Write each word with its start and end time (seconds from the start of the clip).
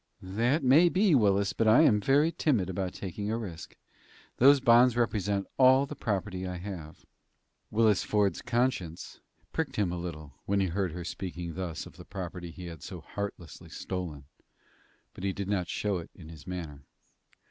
"That 0.23 0.63
may 0.63 0.89
be, 0.89 1.13
Willis, 1.13 1.53
but 1.53 1.67
I 1.67 1.81
am 1.81 2.01
very 2.01 2.31
timid 2.31 2.71
about 2.71 2.95
taking 2.95 3.29
a 3.29 3.37
risk. 3.37 3.77
Those 4.37 4.59
bonds 4.59 4.97
represent 4.97 5.45
all 5.59 5.85
the 5.85 5.93
property 5.95 6.47
I 6.47 6.55
have." 6.57 7.05
Willis 7.69 8.03
Ford's 8.03 8.41
conscience 8.41 9.19
pricked 9.53 9.75
him 9.75 9.91
a 9.91 9.99
little, 9.99 10.33
when 10.47 10.59
he 10.59 10.65
heard 10.69 10.91
her 10.93 11.05
speaking 11.05 11.53
thus 11.53 11.85
of 11.85 11.97
the 11.97 12.03
property 12.05 12.49
he 12.49 12.65
had 12.65 12.81
so 12.81 12.99
heartlessly 13.01 13.69
stolen; 13.69 14.23
but 15.13 15.23
he 15.23 15.33
did 15.33 15.47
not 15.47 15.69
show 15.69 15.99
it 15.99 16.09
in 16.15 16.29
his 16.29 16.47
manner. 16.47 16.81